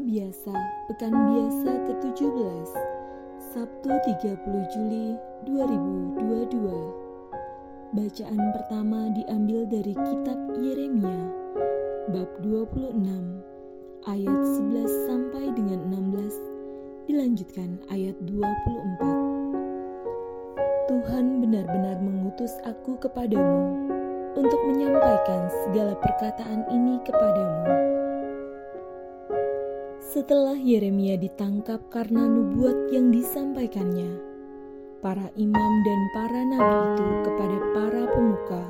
Biasa, 0.00 0.56
pekan 0.88 1.12
biasa 1.12 1.72
ke-17, 1.84 2.72
Sabtu 3.52 3.92
30 4.24 4.72
Juli 4.72 5.12
2022. 5.44 7.92
Bacaan 7.92 8.40
pertama 8.56 9.12
diambil 9.12 9.68
dari 9.68 9.92
kitab 9.92 10.40
Yeremia, 10.56 11.20
bab 12.16 12.32
26, 12.40 12.96
ayat 14.08 14.40
11 14.56 14.88
sampai 15.04 15.52
dengan 15.52 15.84
16, 15.92 16.32
dilanjutkan 17.04 17.76
ayat 17.92 18.16
24. 18.24 19.04
Tuhan 20.88 21.44
benar-benar 21.44 22.00
mengutus 22.00 22.56
aku 22.64 22.96
kepadamu 23.04 23.84
untuk 24.32 24.64
menyampaikan 24.64 25.52
segala 25.68 25.92
perkataan 26.00 26.64
ini 26.72 26.96
kepadamu 27.04 27.99
setelah 30.10 30.58
Yeremia 30.58 31.14
ditangkap 31.14 31.86
karena 31.86 32.26
nubuat 32.26 32.90
yang 32.90 33.14
disampaikannya, 33.14 34.10
para 34.98 35.30
imam 35.38 35.72
dan 35.86 36.00
para 36.10 36.40
nabi 36.50 36.78
itu 36.82 37.06
kepada 37.30 37.58
para 37.70 38.02
pemuka 38.10 38.62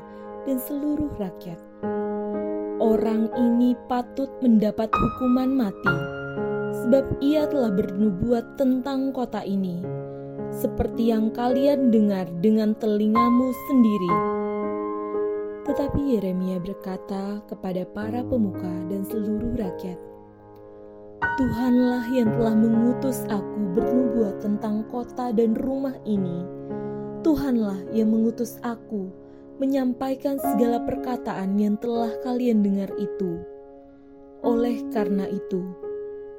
dan 0.44 0.60
seluruh 0.60 1.08
rakyat. 1.16 1.56
Orang 2.76 3.32
ini 3.40 3.72
patut 3.88 4.28
mendapat 4.44 4.92
hukuman 4.92 5.48
mati, 5.48 5.96
sebab 6.84 7.08
ia 7.24 7.48
telah 7.48 7.72
bernubuat 7.72 8.60
tentang 8.60 9.08
kota 9.16 9.40
ini, 9.40 9.80
seperti 10.52 11.08
yang 11.08 11.32
kalian 11.32 11.88
dengar 11.88 12.28
dengan 12.44 12.76
telingamu 12.76 13.48
sendiri. 13.64 14.12
Tetapi 15.64 16.20
Yeremia 16.20 16.60
berkata 16.60 17.40
kepada 17.48 17.88
para 17.88 18.20
pemuka 18.28 18.92
dan 18.92 19.08
seluruh 19.08 19.56
rakyat, 19.56 20.09
Tuhanlah 21.20 22.08
yang 22.08 22.32
telah 22.32 22.56
mengutus 22.56 23.28
aku 23.28 23.76
bernubuat 23.76 24.40
tentang 24.40 24.88
kota 24.88 25.28
dan 25.36 25.52
rumah 25.52 25.92
ini. 26.08 26.48
Tuhanlah 27.20 27.76
yang 27.92 28.08
mengutus 28.08 28.56
aku 28.64 29.12
menyampaikan 29.60 30.40
segala 30.40 30.80
perkataan 30.80 31.60
yang 31.60 31.76
telah 31.76 32.08
kalian 32.24 32.64
dengar 32.64 32.88
itu. 32.96 33.36
Oleh 34.40 34.80
karena 34.88 35.28
itu, 35.28 35.60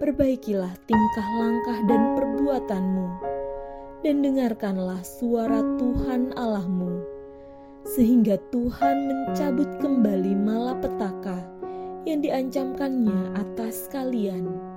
perbaikilah 0.01 0.73
tingkah 0.89 1.27
langkah 1.37 1.77
dan 1.85 2.17
perbuatanmu, 2.17 3.07
dan 4.01 4.25
dengarkanlah 4.25 5.05
suara 5.05 5.61
Tuhan 5.77 6.33
Allahmu, 6.33 7.05
sehingga 7.85 8.41
Tuhan 8.49 8.97
mencabut 9.05 9.69
kembali 9.77 10.33
malapetaka 10.41 11.50
yang 12.05 12.19
diancamkannya 12.25 13.37
atas 13.37 13.89
kalian 13.89 14.71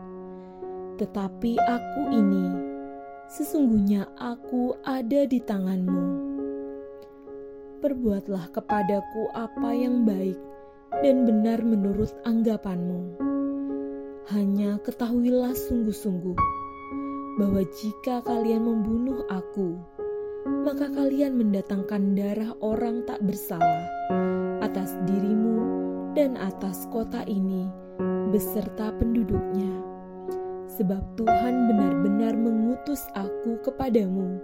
tetapi 0.94 1.58
aku 1.58 2.02
ini, 2.14 2.54
sesungguhnya 3.26 4.06
aku 4.14 4.78
ada 4.86 5.26
di 5.26 5.42
tanganmu. 5.42 6.06
Perbuatlah 7.82 8.54
kepadaku 8.54 9.26
apa 9.34 9.74
yang 9.74 10.06
baik 10.06 10.38
dan 11.02 11.26
benar 11.26 11.66
menurut 11.66 12.14
anggapanmu. 12.22 13.18
Hanya 14.30 14.78
ketahuilah 14.86 15.52
sungguh-sungguh 15.52 16.38
bahwa 17.42 17.66
jika 17.74 18.22
kalian 18.22 18.62
membunuh 18.62 19.26
aku, 19.26 19.74
maka 20.62 20.86
kalian 20.94 21.34
mendatangkan 21.34 22.14
darah 22.14 22.54
orang 22.62 23.02
tak 23.02 23.18
bersalah 23.26 23.82
atas 24.62 24.94
dirimu 25.10 25.43
dan 26.14 26.38
atas 26.38 26.86
kota 26.94 27.26
ini 27.26 27.66
beserta 28.30 28.94
penduduknya 28.94 29.94
sebab 30.74 31.02
Tuhan 31.14 31.70
benar-benar 31.70 32.34
mengutus 32.34 33.02
aku 33.14 33.62
kepadamu 33.62 34.42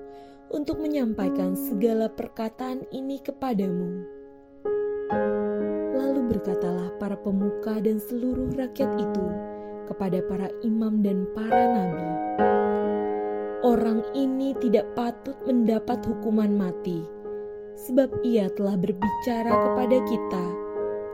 untuk 0.51 0.83
menyampaikan 0.83 1.55
segala 1.55 2.11
perkataan 2.11 2.87
ini 2.91 3.23
kepadamu. 3.23 4.03
Lalu 5.95 6.21
berkatalah 6.31 6.95
para 7.03 7.19
pemuka 7.19 7.83
dan 7.83 7.99
seluruh 7.99 8.55
rakyat 8.55 8.91
itu 8.99 9.27
kepada 9.91 10.23
para 10.27 10.47
imam 10.63 11.03
dan 11.03 11.27
para 11.35 11.63
nabi, 11.67 12.09
"Orang 13.67 14.07
ini 14.15 14.55
tidak 14.63 14.87
patut 14.95 15.35
mendapat 15.47 15.99
hukuman 16.07 16.55
mati, 16.55 17.03
sebab 17.75 18.11
ia 18.23 18.47
telah 18.55 18.79
berbicara 18.79 19.51
kepada 19.51 19.99
kita 20.07 20.60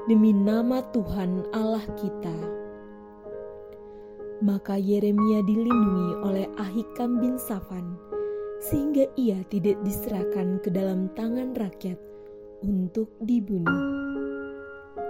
demi 0.06 0.30
nama 0.30 0.82
Tuhan 0.90 1.46
Allah 1.54 1.84
kita." 1.98 2.38
Maka 4.42 4.76
Yeremia 4.76 5.40
dilindungi 5.44 6.10
oleh 6.20 6.46
Ahikam 6.60 7.18
bin 7.20 7.40
Safan, 7.40 7.96
sehingga 8.60 9.08
ia 9.16 9.40
tidak 9.48 9.80
diserahkan 9.80 10.60
ke 10.60 10.68
dalam 10.68 11.08
tangan 11.16 11.56
rakyat 11.56 11.96
untuk 12.60 13.08
dibunuh. 13.24 13.80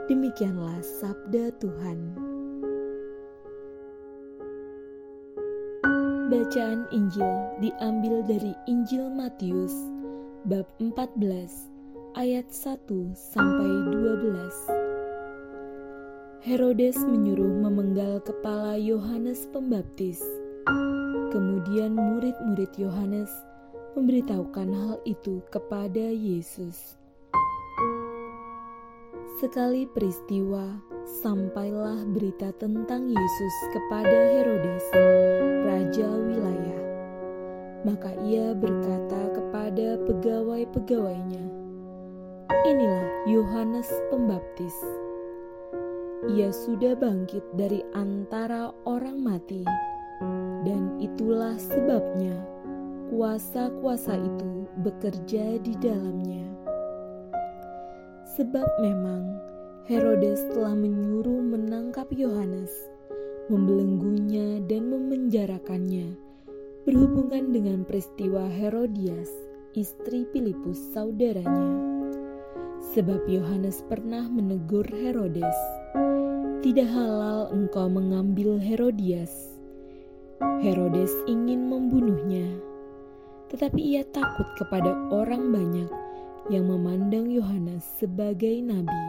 Demikianlah 0.06 0.78
sabda 0.82 1.50
Tuhan. 1.58 1.98
Bacaan 6.26 6.86
Injil 6.94 7.34
diambil 7.62 8.22
dari 8.26 8.54
Injil 8.70 9.10
Matius 9.10 9.74
bab 10.46 10.66
14 10.78 11.70
ayat 12.14 12.46
1 12.50 13.14
sampai 13.14 13.70
12. 13.90 14.75
Herodes 16.46 16.94
menyuruh 17.02 17.58
memenggal 17.58 18.22
kepala 18.22 18.78
Yohanes 18.78 19.50
Pembaptis. 19.50 20.22
Kemudian 21.34 21.98
murid-murid 21.98 22.70
Yohanes 22.78 23.26
memberitahukan 23.98 24.70
hal 24.70 24.94
itu 25.02 25.42
kepada 25.50 26.06
Yesus. 26.06 26.94
Sekali 29.42 29.90
peristiwa, 29.90 30.70
sampailah 31.18 32.06
berita 32.14 32.54
tentang 32.62 33.10
Yesus 33.10 33.54
kepada 33.74 34.38
Herodes, 34.38 34.86
raja 35.66 36.06
wilayah. 36.30 36.82
Maka 37.82 38.14
ia 38.22 38.54
berkata 38.54 39.34
kepada 39.34 39.98
pegawai-pegawainya, 39.98 41.42
"Inilah 42.70 43.34
Yohanes 43.34 43.90
Pembaptis." 44.14 45.05
Ia 46.32 46.48
sudah 46.48 46.96
bangkit 46.96 47.44
dari 47.52 47.84
antara 47.92 48.72
orang 48.88 49.20
mati, 49.20 49.60
dan 50.64 50.96
itulah 50.96 51.60
sebabnya 51.60 52.34
kuasa-kuasa 53.12 54.16
itu 54.16 54.64
bekerja 54.80 55.60
di 55.60 55.76
dalamnya. 55.76 56.48
Sebab 58.36 58.68
memang 58.80 59.36
Herodes 59.86 60.42
telah 60.50 60.74
menyuruh 60.74 61.40
menangkap 61.40 62.10
Yohanes, 62.10 62.72
membelenggunya, 63.52 64.58
dan 64.66 64.90
memenjarakannya 64.90 66.26
berhubungan 66.86 67.50
dengan 67.50 67.82
peristiwa 67.82 68.46
Herodias, 68.46 69.30
istri 69.74 70.22
Filipus 70.30 70.78
saudaranya. 70.94 72.05
Sebab 72.94 73.26
Yohanes 73.26 73.82
pernah 73.90 74.22
menegur 74.30 74.86
Herodes, 74.86 75.58
tidak 76.62 76.86
halal 76.92 77.50
engkau 77.50 77.90
mengambil 77.90 78.60
Herodias. 78.62 79.56
Herodes 80.62 81.10
ingin 81.26 81.66
membunuhnya, 81.66 82.46
tetapi 83.48 83.80
ia 83.80 84.02
takut 84.12 84.46
kepada 84.60 84.94
orang 85.10 85.50
banyak 85.50 85.90
yang 86.52 86.70
memandang 86.70 87.26
Yohanes 87.26 87.82
sebagai 87.98 88.62
nabi. 88.62 89.04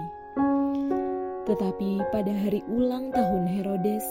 Tetapi 1.45 2.01
pada 2.09 2.33
hari 2.33 2.65
ulang 2.67 3.13
tahun 3.13 3.45
Herodes, 3.45 4.05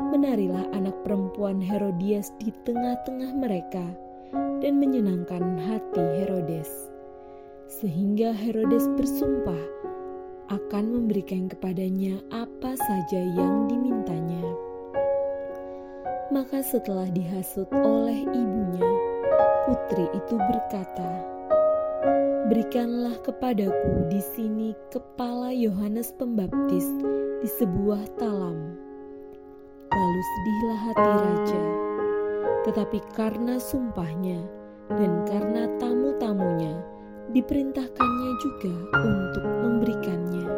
menarilah 0.00 0.66
anak 0.74 0.96
perempuan 1.04 1.60
Herodias 1.60 2.32
di 2.40 2.52
tengah-tengah 2.66 3.32
mereka 3.36 3.86
dan 4.60 4.76
menyenangkan 4.76 5.56
hati 5.60 6.04
Herodes. 6.20 6.68
Sehingga 7.70 8.34
Herodes 8.34 8.90
bersumpah 8.98 9.62
akan 10.50 10.84
memberikan 10.90 11.46
kepadanya 11.46 12.18
apa 12.34 12.74
saja 12.74 13.22
yang 13.38 13.70
dimintanya. 13.70 14.42
Maka 16.34 16.66
setelah 16.66 17.06
dihasut 17.14 17.70
oleh 17.70 18.26
ibunya, 18.26 18.90
putri 19.70 20.02
itu 20.18 20.34
berkata, 20.34 21.10
Berikanlah 22.50 23.14
kepadaku 23.22 24.10
di 24.10 24.18
sini 24.34 24.74
kepala 24.90 25.54
Yohanes 25.54 26.10
Pembaptis 26.18 26.90
di 27.38 27.48
sebuah 27.54 28.18
talam. 28.18 28.58
Lalu 29.94 30.22
sedihlah 30.26 30.80
hati 30.90 31.10
raja, 31.22 31.64
tetapi 32.66 32.98
karena 33.14 33.62
sumpahnya 33.62 34.42
dan 34.90 35.22
karena 35.30 35.70
diperintahkannya 37.30 38.32
juga 38.42 38.74
untuk 38.98 39.44
memberikannya. 39.46 40.48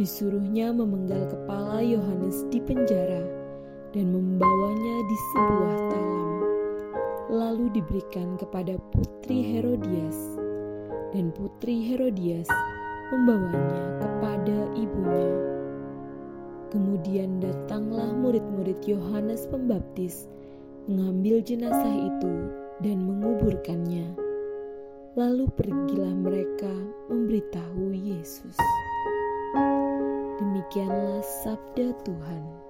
disuruhnya 0.00 0.72
memenggal 0.72 1.28
kepala 1.28 1.84
Yohanes 1.84 2.48
di 2.48 2.56
penjara 2.56 3.20
dan 3.92 4.08
membawanya 4.08 4.96
di 5.04 5.16
sebuah 5.36 5.76
talam, 5.92 6.30
lalu 7.28 7.68
diberikan 7.76 8.40
kepada 8.40 8.80
putri 8.96 9.44
Herodias, 9.44 10.40
dan 11.12 11.28
putri 11.36 11.84
Herodias 11.84 12.48
membawanya 13.12 13.84
kepada 14.00 14.58
ibunya. 14.72 15.36
Kemudian 16.72 17.42
datanglah 17.44 18.08
murid-murid 18.14 18.80
Yohanes 18.88 19.44
Pembaptis 19.52 20.30
mengambil 20.88 21.44
jenazah 21.44 21.92
itu 21.92 22.32
dan 22.80 23.04
menguburkannya. 23.04 24.29
Lalu 25.20 25.52
pergilah 25.52 26.16
mereka 26.16 26.72
memberitahu 27.12 27.92
Yesus. 27.92 28.56
Demikianlah 30.40 31.20
sabda 31.44 31.92
Tuhan. 32.08 32.69